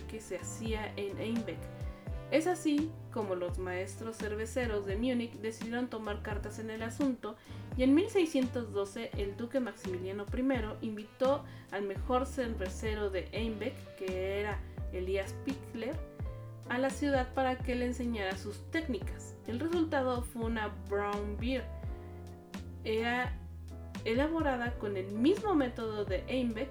[0.10, 1.58] que se hacía en Einbeck.
[2.32, 7.36] Es así como los maestros cerveceros de Múnich decidieron tomar cartas en el asunto
[7.76, 14.60] y en 1612 el duque Maximiliano I invitó al mejor cervecero de Einbeck, que era
[14.94, 15.94] Elias Pickler,
[16.70, 19.36] a la ciudad para que le enseñara sus técnicas.
[19.46, 21.66] El resultado fue una brown beer.
[22.86, 23.38] Era
[24.06, 26.70] elaborada con el mismo método de Einbeck.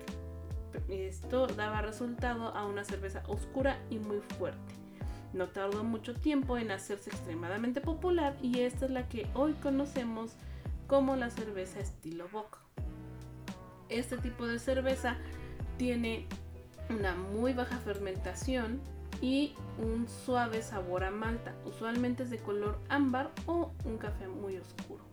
[0.88, 4.79] Esto daba resultado a una cerveza oscura y muy fuerte.
[5.32, 10.32] No tardó mucho tiempo en hacerse extremadamente popular y esta es la que hoy conocemos
[10.86, 12.58] como la cerveza estilo Bock.
[13.88, 15.16] Este tipo de cerveza
[15.76, 16.26] tiene
[16.88, 18.80] una muy baja fermentación
[19.20, 24.56] y un suave sabor a malta, usualmente es de color ámbar o un café muy
[24.56, 25.04] oscuro.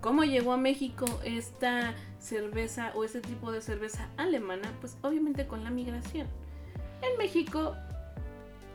[0.00, 4.72] ¿Cómo llegó a México esta cerveza o este tipo de cerveza alemana?
[4.80, 6.26] Pues obviamente con la migración.
[7.02, 7.76] En México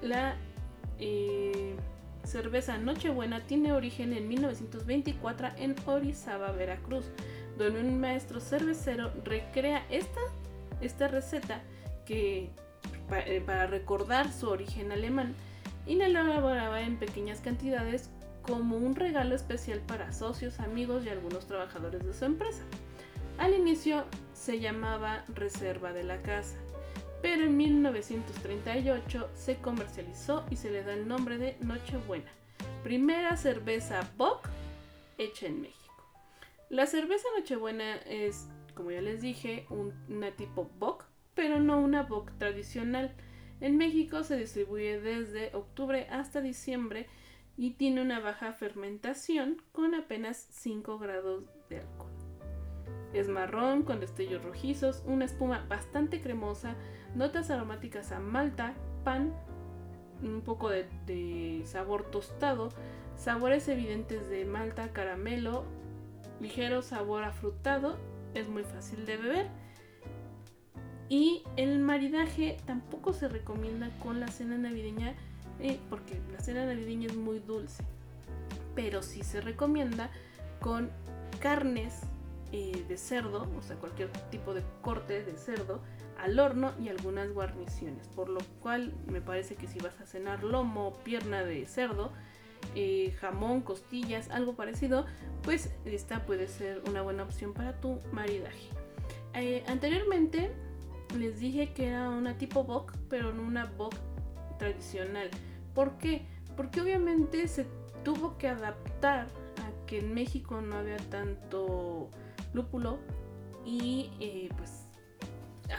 [0.01, 0.37] la
[0.99, 1.75] eh,
[2.23, 7.05] cerveza Nochebuena tiene origen en 1924 en Orizaba, Veracruz,
[7.57, 10.19] donde un maestro cervecero recrea esta,
[10.81, 11.61] esta receta
[12.05, 12.49] que
[13.11, 15.33] eh, para recordar su origen alemán
[15.85, 18.09] y la elaboraba en pequeñas cantidades
[18.41, 22.63] como un regalo especial para socios, amigos y algunos trabajadores de su empresa.
[23.37, 26.57] Al inicio se llamaba Reserva de la Casa,
[27.21, 32.31] pero en 1938 se comercializó y se le da el nombre de Nochebuena,
[32.83, 34.47] primera cerveza Bock
[35.17, 35.77] hecha en México.
[36.69, 42.31] La cerveza Nochebuena es, como ya les dije, una tipo Bock, pero no una Bock
[42.37, 43.15] tradicional.
[43.61, 47.07] En México se distribuye desde octubre hasta diciembre
[47.55, 52.11] y tiene una baja fermentación con apenas 5 grados de alcohol.
[53.13, 56.75] Es marrón con destellos rojizos, una espuma bastante cremosa,
[57.17, 59.33] notas aromáticas a malta, pan,
[60.21, 62.69] un poco de, sabor tostado,
[63.17, 65.63] sabores evidentes de malta, caramelo,
[66.39, 67.97] ligero sabor afrutado,
[68.33, 69.47] es muy fácil de beber.
[71.09, 75.15] Y el maridaje tampoco se recomienda con la cena navideña
[75.59, 77.83] eh, porque la cena navideña es muy dulce.
[78.75, 80.11] Pero sí se recomienda
[80.59, 80.91] con
[81.39, 82.01] carnes
[82.51, 85.81] eh, de cerdo, o sea, cualquier tipo de corte de cerdo,
[86.19, 88.07] al horno y algunas guarniciones.
[88.09, 92.11] Por lo cual me parece que si vas a cenar lomo, pierna de cerdo,
[92.75, 95.05] eh, jamón, costillas, algo parecido,
[95.43, 98.69] pues esta puede ser una buena opción para tu maridaje.
[99.67, 100.51] anteriormente
[101.15, 103.93] les dije que era una tipo bock, pero no una bock
[104.57, 105.29] tradicional.
[105.73, 106.25] ¿Por qué?
[106.55, 107.65] Porque obviamente se
[108.03, 109.27] tuvo que adaptar
[109.61, 112.09] a que en México no había tanto
[112.53, 112.97] lúpulo
[113.65, 114.76] y eh, pues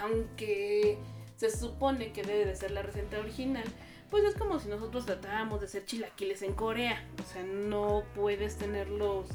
[0.01, 0.99] aunque
[1.37, 3.65] se supone que debe de ser la receta original,
[4.11, 7.05] pues es como si nosotros tratáramos de hacer chilaquiles en Corea.
[7.23, 9.29] O sea, no puedes tener los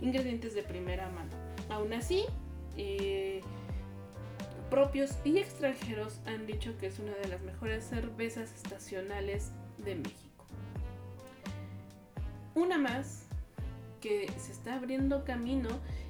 [0.00, 1.30] ingredientes de primera mano.
[1.68, 2.24] Aún así,
[2.76, 3.40] eh,
[4.70, 10.46] propios y extranjeros han dicho que es una de las mejores cervezas estacionales de México.
[12.54, 13.26] Una más
[14.00, 15.68] que se está abriendo camino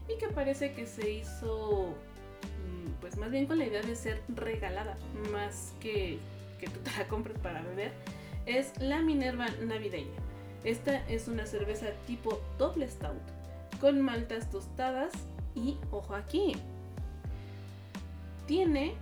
[0.08, 1.94] y que parece que se hizo
[3.00, 4.96] pues más bien con la idea de ser regalada
[5.32, 6.18] más que
[6.58, 7.92] que tú te la compres para beber
[8.46, 10.20] es la Minerva navideña.
[10.64, 13.20] Esta es una cerveza tipo doble stout
[13.80, 15.12] con maltas tostadas
[15.54, 16.56] y ojo aquí,
[18.46, 18.94] tiene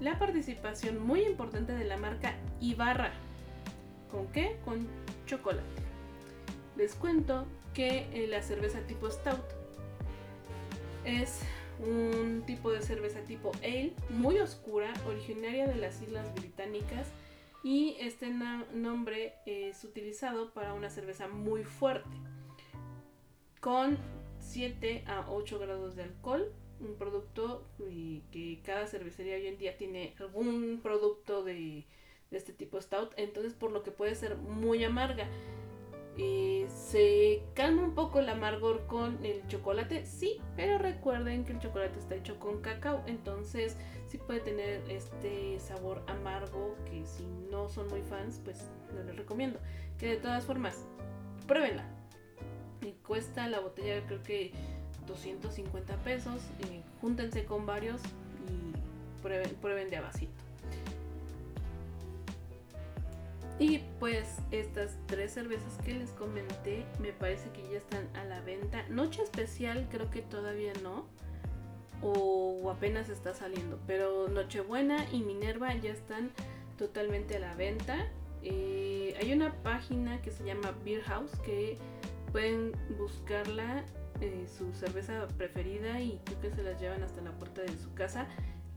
[0.00, 3.12] la participación muy importante de la marca Ibarra.
[4.10, 4.58] ¿Con qué?
[4.64, 4.88] Con
[5.26, 5.82] chocolate.
[6.76, 9.44] Les cuento que eh, la cerveza tipo Stout
[11.04, 11.40] es
[11.80, 17.08] un tipo de cerveza tipo ale muy oscura, originaria de las Islas Británicas
[17.62, 18.30] y este
[18.74, 22.16] nombre es utilizado para una cerveza muy fuerte
[23.60, 23.98] con
[24.40, 29.76] 7 a 8 grados de alcohol un producto y que cada cervecería hoy en día
[29.76, 31.86] tiene algún producto de,
[32.30, 35.28] este tipo stout, entonces por lo que puede ser muy amarga.
[36.22, 41.60] Eh, se calma un poco el amargor con el chocolate, sí, pero recuerden que el
[41.60, 43.74] chocolate está hecho con cacao, entonces
[44.08, 48.58] sí puede tener este sabor amargo que si no son muy fans, pues
[48.94, 49.58] no les recomiendo.
[49.98, 50.84] Que de todas formas,
[51.46, 51.86] pruébenla.
[52.82, 54.52] Y cuesta la botella creo que
[55.06, 56.42] 250 pesos.
[57.00, 58.02] Júntense con varios
[58.46, 60.49] y prueben, prueben de abasito.
[63.60, 68.40] Y pues estas tres cervezas que les comenté me parece que ya están a la
[68.40, 68.88] venta.
[68.88, 71.04] Noche especial creo que todavía no.
[72.00, 73.78] O apenas está saliendo.
[73.86, 76.30] Pero Nochebuena y Minerva ya están
[76.78, 78.08] totalmente a la venta.
[78.42, 81.76] Eh, hay una página que se llama Beer House que
[82.32, 83.84] pueden buscarla,
[84.22, 87.92] eh, su cerveza preferida y creo que se las llevan hasta la puerta de su
[87.92, 88.26] casa.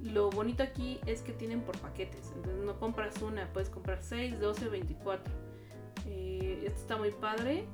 [0.04, 4.40] Lo bonito aquí es que tienen por paquetes, entonces no compras una, puedes comprar 6,
[4.40, 5.34] 12 o 24.
[6.06, 7.66] esto está muy padre,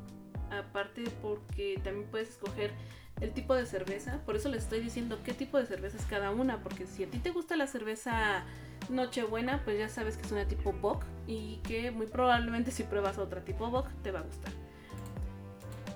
[0.52, 2.72] aparte porque también puedes escoger
[3.20, 6.30] el tipo de cerveza, por eso les estoy diciendo qué tipo de cerveza es cada
[6.30, 8.46] una, porque si a ti te gusta la cerveza
[8.90, 13.18] Nochebuena, pues ya sabes que es una tipo Bock y que muy probablemente si pruebas
[13.18, 14.54] otra tipo Bock te va a gustar.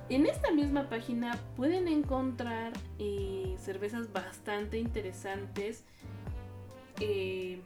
[0.09, 5.85] En esta misma página pueden encontrar eh, cervezas bastante interesantes
[7.03, 7.61] eh,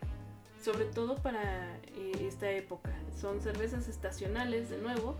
[0.61, 2.91] sobre todo para eh, esta época.
[3.19, 5.15] Son cervezas estacionales, de nuevo.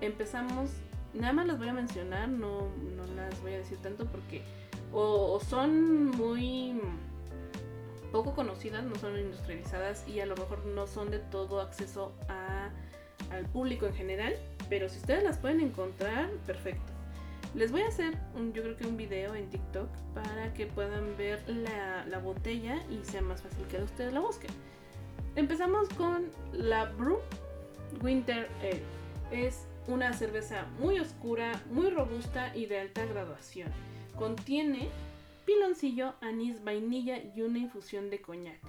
[0.00, 0.70] Empezamos,
[1.14, 4.42] nada más las voy a mencionar, no, no las voy a decir tanto porque
[4.92, 6.80] o, son muy
[8.12, 12.12] poco conocidas, no son industrializadas y a lo mejor no son de todo acceso
[13.30, 14.34] al público en general,
[14.68, 16.97] pero si ustedes las pueden encontrar, perfecto.
[17.54, 21.16] Les voy a hacer un, yo creo que un video en TikTok para que puedan
[21.16, 24.50] ver la, botella y sea más fácil que ustedes la busquen.
[25.34, 27.20] Empezamos con la Brew
[28.02, 28.82] Winter Ale.
[29.30, 33.70] Es una cerveza muy oscura, muy robusta y de alta graduación.
[34.16, 34.88] Contiene
[35.46, 38.60] piloncillo, anís, vainilla y una infusión de coñac.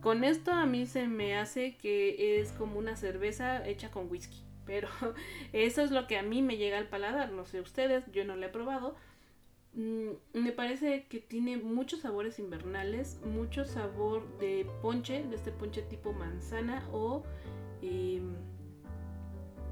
[0.00, 4.43] Con esto a mí se me hace que es como una cerveza hecha con whisky.
[4.66, 4.88] Pero
[5.52, 7.32] eso es lo que a mí me llega al paladar.
[7.32, 8.96] No sé ustedes, yo no lo he probado.
[9.74, 15.82] Mm, me parece que tiene muchos sabores invernales, mucho sabor de ponche, de este ponche
[15.82, 17.24] tipo manzana o
[17.82, 18.36] em,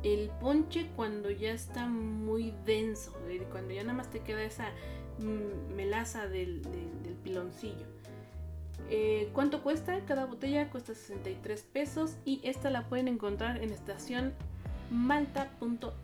[0.02, 3.12] el ponche cuando ya está muy denso,
[3.52, 4.70] cuando ya nada más te queda esa
[5.20, 6.62] mm, melaza del,
[7.22, 7.86] piloncillo.
[8.90, 10.04] Eh, ¿Cuánto cuesta?
[10.06, 14.34] Cada botella cuesta 63 pesos y esta la pueden encontrar en estación
[14.92, 16.02] malta.mx.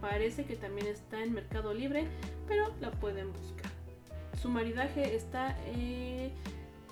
[0.00, 2.06] Parece que también está en Mercado Libre,
[2.46, 3.70] pero la pueden buscar.
[4.40, 6.30] Su maridaje está eh,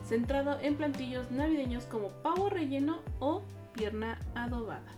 [0.06, 3.42] centrado en plantillos navideños como pavo relleno o
[3.74, 4.92] pierna adobada.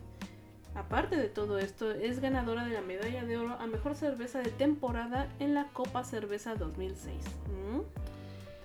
[0.74, 4.50] Aparte de todo esto, es ganadora de la medalla de oro a mejor cerveza de
[4.50, 7.14] temporada en la Copa Cerveza 2006.
[7.46, 7.80] ¿Mm?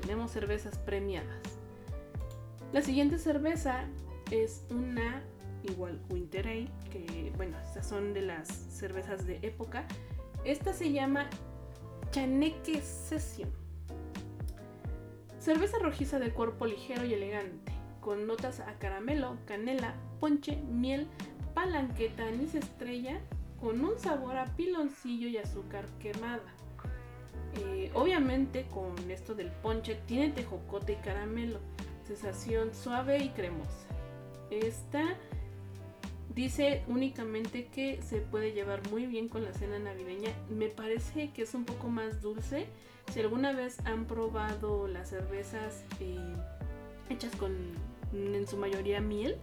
[0.01, 1.37] Tenemos cervezas premiadas.
[2.73, 3.83] La siguiente cerveza
[4.31, 5.21] es una
[5.63, 9.85] igual Winter Ale, que bueno, estas son de las cervezas de época.
[10.45, 11.29] Esta se llama
[12.11, 13.49] Chaneque Session.
[15.39, 21.07] Cerveza rojiza de cuerpo ligero y elegante, con notas a caramelo, canela, ponche, miel,
[21.53, 23.19] palanqueta, anís estrella,
[23.59, 26.53] con un sabor a piloncillo y azúcar quemada.
[27.57, 31.59] Eh, obviamente con esto del ponche tiene tejocote y caramelo,
[32.05, 33.87] sensación suave y cremosa.
[34.51, 35.17] Esta
[36.35, 40.31] Dice únicamente que se puede llevar muy bien con la cena navideña.
[40.49, 42.67] Me parece que es un poco más dulce.
[43.11, 46.17] Si alguna vez han probado las cervezas eh,
[47.09, 47.55] hechas con
[48.13, 49.37] en su mayoría miel,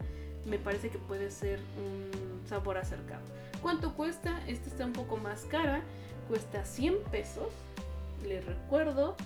[0.45, 3.23] me parece que puede ser un sabor acercado.
[3.63, 4.41] ¿Cuánto cuesta?
[4.47, 5.83] Esta está un poco más cara.
[6.29, 7.49] Cuesta 100 pesos.
[8.27, 9.17] Les recuerdo.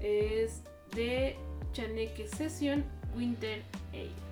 [0.00, 0.62] Es
[0.94, 1.36] de
[1.72, 2.84] Chaneque Session
[3.16, 3.62] Winter
[3.92, 4.27] Ale.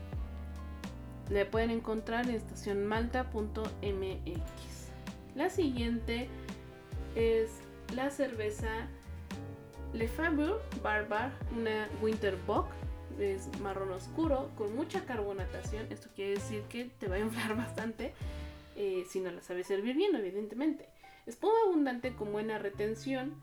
[1.30, 4.88] Le pueden encontrar en estacionmalta.mx.
[5.34, 6.28] La siguiente
[7.14, 7.50] es
[7.94, 8.88] la cerveza
[9.92, 12.68] Lefebvre Barbar, una Winter Bock.
[13.18, 15.86] Es marrón oscuro con mucha carbonatación.
[15.90, 18.12] Esto quiere decir que te va a inflar bastante
[18.76, 20.88] eh, si no la sabes servir bien, evidentemente.
[21.24, 23.34] Espuma abundante con buena retención,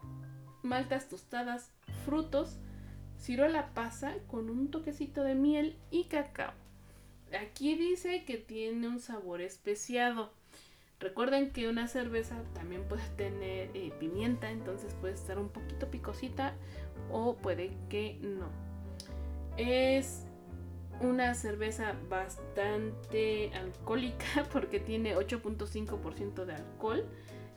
[0.61, 1.71] maltas tostadas,
[2.05, 2.59] frutos,
[3.17, 6.53] ciruela pasa con un toquecito de miel y cacao.
[7.39, 10.31] Aquí dice que tiene un sabor especiado.
[10.99, 16.53] Recuerden que una cerveza también puede tener eh, pimienta, entonces puede estar un poquito picosita
[17.11, 18.47] o puede que no.
[19.57, 20.25] Es
[21.01, 27.05] una cerveza bastante alcohólica porque tiene 8.5% de alcohol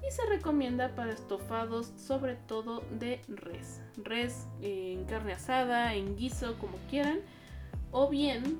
[0.07, 3.81] y se recomienda para estofados sobre todo de res.
[4.03, 7.21] Res en carne asada, en guiso, como quieran.
[7.93, 8.59] O bien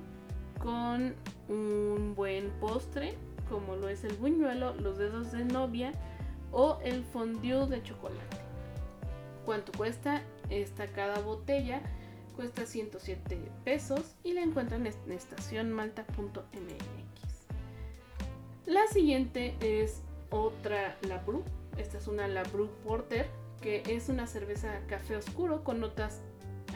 [0.59, 1.15] con
[1.49, 3.15] un buen postre
[3.49, 5.93] como lo es el buñuelo, los dedos de novia
[6.51, 8.37] o el fondue de chocolate.
[9.45, 10.21] ¿Cuánto cuesta?
[10.49, 11.81] Esta cada botella
[12.35, 16.47] cuesta 107 pesos y la encuentran en estacionmalta.mx.
[18.65, 21.43] La siguiente es otra Labru.
[21.77, 23.27] Esta es una Labru Porter,
[23.61, 26.21] que es una cerveza café oscuro con notas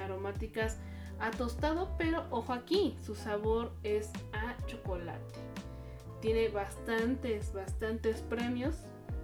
[0.02, 0.78] aromáticas
[1.22, 5.40] a tostado, pero ojo aquí, su sabor es a chocolate.
[6.20, 8.76] Tiene bastantes, bastantes premios,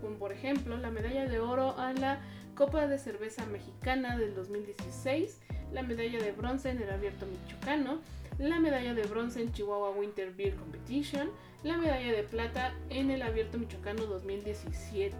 [0.02, 2.22] como por ejemplo la medalla de oro a la
[2.56, 5.42] Copa de Cerveza Mexicana del 2016,
[5.72, 8.00] la medalla de bronce en el Abierto Michoacano,
[8.40, 11.30] la medalla de bronce en Chihuahua Winter Beer Competition,
[11.64, 15.16] la medalla de plata en el Abierto Michoacano 2017.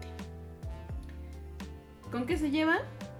[2.10, 2.78] ¿Con qué se lleva?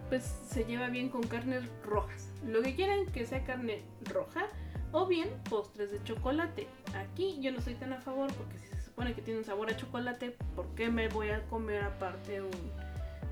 [0.09, 2.28] Pues se lleva bien con carnes rojas.
[2.47, 4.47] Lo que quieran que sea carne roja
[4.93, 6.67] o bien postres de chocolate.
[6.95, 9.71] Aquí yo no soy tan a favor porque si se supone que tiene un sabor
[9.71, 12.51] a chocolate, ¿por qué me voy a comer aparte un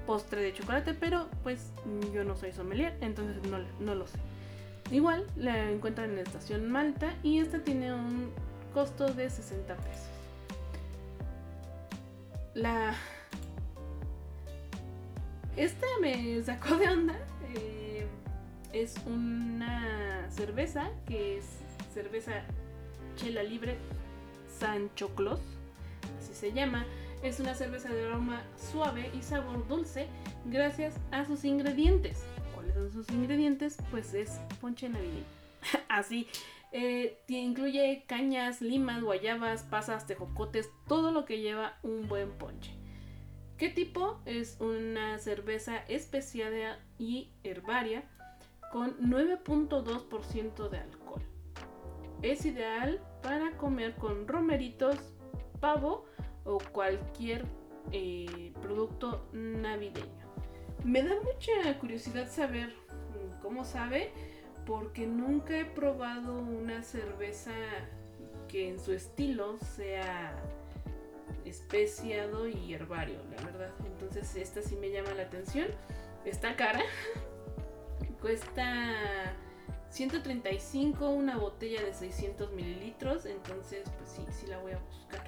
[0.07, 0.95] postre de chocolate?
[0.95, 1.73] Pero pues
[2.13, 4.19] yo no soy sommelier, entonces no, no lo sé.
[4.91, 8.31] Igual la encuentran en la estación Malta y esta tiene un
[8.73, 10.11] costo de 60 pesos.
[12.55, 12.95] La...
[15.57, 17.17] Esta me sacó de onda.
[17.55, 17.86] Eh,
[18.83, 21.45] es una cerveza que es
[21.93, 22.43] cerveza
[23.17, 23.77] chela libre
[24.59, 25.41] Sancho Claus,
[26.19, 26.87] así se llama.
[27.23, 30.07] Es una cerveza de aroma suave y sabor dulce
[30.47, 32.25] gracias a sus ingredientes
[32.77, 35.25] son sus ingredientes, pues es ponche navideño.
[35.89, 36.29] Así,
[36.73, 42.73] eh, incluye cañas, limas, guayabas, pasas, tejocotes, todo lo que lleva un buen ponche.
[43.57, 44.21] ¿Qué tipo?
[44.27, 48.05] Es una cerveza especiada y herbaria
[48.77, 51.23] con 9.2% de alcohol.
[52.21, 54.99] Es ideal para comer con romeritos,
[55.61, 56.05] pavo
[56.45, 57.47] o cualquier
[57.91, 60.27] eh, producto navideño.
[60.85, 64.11] Me da mucha curiosidad saber mm, cómo sabe,
[64.67, 67.53] porque nunca he probado una cerveza
[68.47, 70.37] que en su estilo sea
[71.47, 73.73] especiado y herbario, la verdad.
[73.87, 75.69] Entonces esta sí me llama la atención.
[76.27, 76.83] Está cara.
[78.27, 79.33] Cuesta
[79.91, 83.25] 135 una botella de 600 mililitros.
[83.25, 85.23] Entonces pues sí, sí la voy a buscar.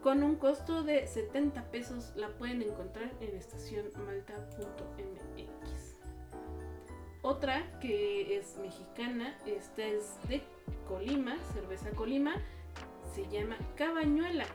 [0.00, 5.98] Con un costo de 70 pesos la pueden encontrar en estacionmalta.mx.
[7.20, 10.44] Otra que es mexicana, esta es de
[10.86, 12.36] Colima, cerveza Colima,
[13.12, 14.46] se llama Cabañuela.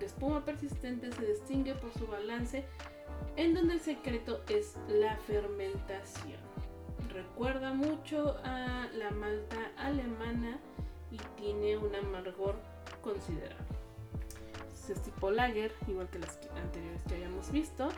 [0.00, 2.64] De espuma persistente se distingue por su balance,
[3.36, 6.40] en donde el secreto es la fermentación.
[7.16, 10.58] Recuerda mucho a la malta alemana
[11.10, 12.56] y tiene un amargor
[13.00, 13.56] considerable.
[14.86, 17.88] Es tipo lager, igual que las anteriores que habíamos visto.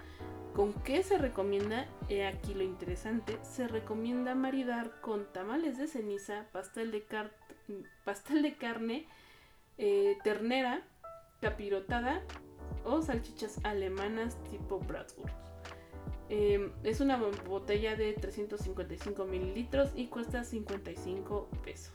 [0.54, 1.88] ¿Con qué se recomienda?
[2.08, 3.40] He aquí lo interesante.
[3.42, 7.04] Se recomienda maridar con tamales de ceniza, pastel de,
[8.04, 9.08] pastel de carne,
[9.78, 10.82] eh, ternera,
[11.40, 12.22] capirotada
[12.84, 15.47] o salchichas alemanas tipo Bratwurst.
[16.30, 21.94] Em, es una botella de 355 mililitros y cuesta 55 pesos.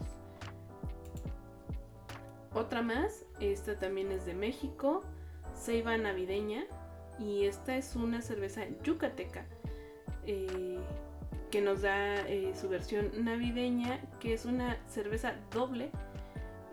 [2.53, 5.01] Otra más, esta también es de México,
[5.55, 6.65] ceiba navideña
[7.19, 9.45] y esta es una cerveza yucateca
[10.25, 10.79] eh,
[11.51, 15.91] que nos da eh, su versión navideña, que es una cerveza doble,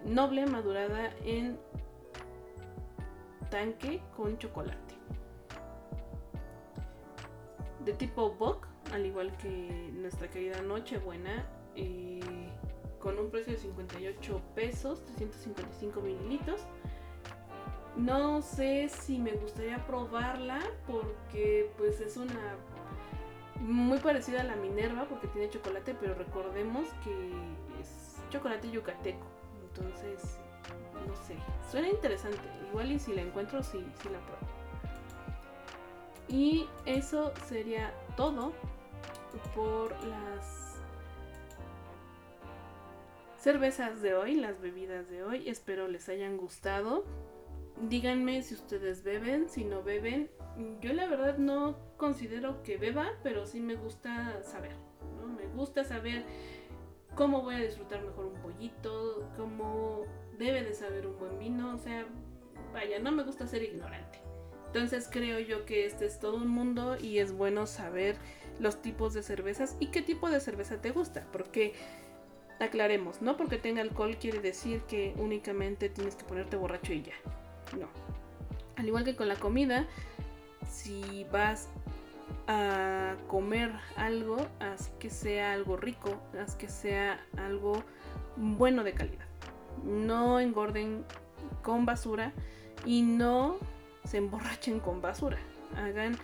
[0.06, 1.58] noble, madurada en
[3.50, 4.89] tanque con chocolate.
[7.84, 12.20] De tipo Bock, al igual que nuestra querida Nochebuena, eh,
[13.00, 16.60] con un precio de 58 pesos, 355 mililitros.
[17.96, 22.56] No sé si me gustaría probarla porque pues es una
[23.60, 27.30] muy parecida a la Minerva porque tiene chocolate, pero recordemos que
[27.80, 29.26] es chocolate yucateco.
[29.68, 30.38] Entonces,
[31.06, 31.36] no sé,
[31.70, 32.38] suena interesante.
[32.70, 34.49] Igual y si la encuentro, sí, sí la pruebo.
[36.30, 38.52] Y eso sería todo
[39.54, 40.80] por las
[43.36, 45.48] cervezas de hoy, las bebidas de hoy.
[45.48, 47.04] Espero les hayan gustado.
[47.88, 50.30] Díganme si ustedes beben, si no beben.
[50.80, 54.76] Yo la verdad no considero que beba, pero sí me gusta saber.
[55.20, 55.26] ¿no?
[55.26, 56.24] Me gusta saber
[57.16, 60.04] cómo voy a disfrutar mejor un pollito, cómo
[60.38, 61.74] debe de saber un buen vino.
[61.74, 62.06] O sea,
[62.72, 64.29] vaya, no me gusta ser ignorante.
[64.72, 68.16] Entonces creo yo que este es todo un mundo y es bueno saber
[68.60, 71.26] los tipos de cervezas y qué tipo de cerveza te gusta.
[71.32, 71.74] Porque
[72.60, 77.14] aclaremos, no porque tenga alcohol quiere decir que únicamente tienes que ponerte borracho y ya.
[77.76, 77.88] No.
[78.76, 79.88] Al igual que con la comida,
[80.70, 81.68] si vas
[82.46, 87.82] a comer algo, haz que sea algo rico, haz que sea algo
[88.36, 89.26] bueno de calidad.
[89.82, 91.04] No engorden
[91.62, 92.32] con basura
[92.84, 93.58] y no
[94.04, 95.38] se emborrachen con basura.
[95.76, 96.16] Hagan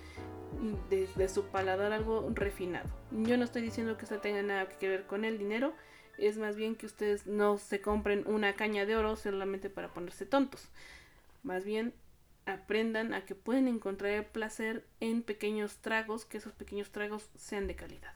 [0.91, 2.89] desde su paladar algo refinado.
[3.11, 5.74] Yo no estoy diciendo que esto tenga nada que ver con el dinero,
[6.18, 10.24] es más bien que ustedes no se compren una caña de oro solamente para ponerse
[10.24, 10.68] tontos.
[11.43, 11.93] Más bien
[12.47, 17.66] aprendan a que pueden encontrar el placer en pequeños tragos, que esos pequeños tragos sean
[17.66, 18.14] de calidad.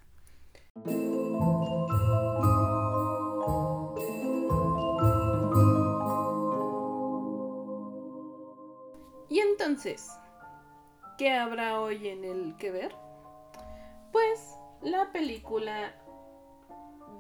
[9.71, 10.19] Entonces,
[11.17, 12.93] ¿qué habrá hoy en el que ver?
[14.11, 15.93] Pues la película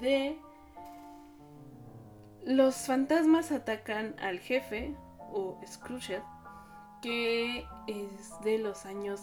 [0.01, 0.36] de
[2.44, 4.96] Los fantasmas atacan al jefe
[5.32, 6.20] o Scrooge,
[7.03, 9.22] que es de los años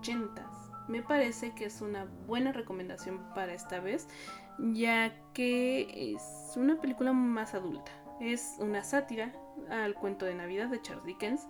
[0.00, 0.44] 80.
[0.88, 4.08] Me parece que es una buena recomendación para esta vez,
[4.58, 7.92] ya que es una película más adulta.
[8.20, 9.32] Es una sátira
[9.70, 11.46] al cuento de Navidad de Charles Dickens,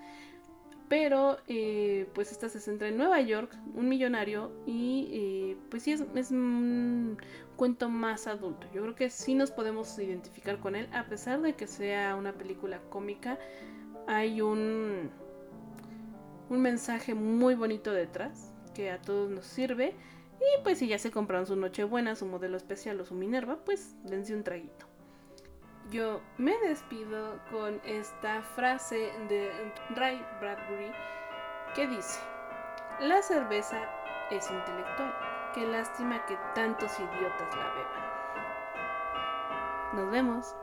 [0.88, 5.92] pero eh, pues esta se centra en Nueva York, un millonario, y eh, pues sí
[5.92, 7.18] es, un
[7.56, 8.66] cuento más adulto.
[8.72, 12.32] Yo creo que sí nos podemos identificar con él, a pesar de que sea una
[12.32, 13.38] película cómica,
[14.06, 15.10] hay un,
[16.50, 19.94] un mensaje muy bonito detrás que a todos nos sirve.
[20.40, 23.94] Y pues si ya se compraron su Nochebuena, su modelo especial o su Minerva, pues
[24.04, 24.93] dense un traguito
[25.90, 30.92] yo me despido con esta frase de Ray Bradbury
[31.74, 32.20] que dice,
[33.00, 33.78] la cerveza
[34.30, 35.14] es intelectual,
[35.54, 38.04] qué lástima que tantos idiotas la beban.
[39.94, 40.56] Nos vemos.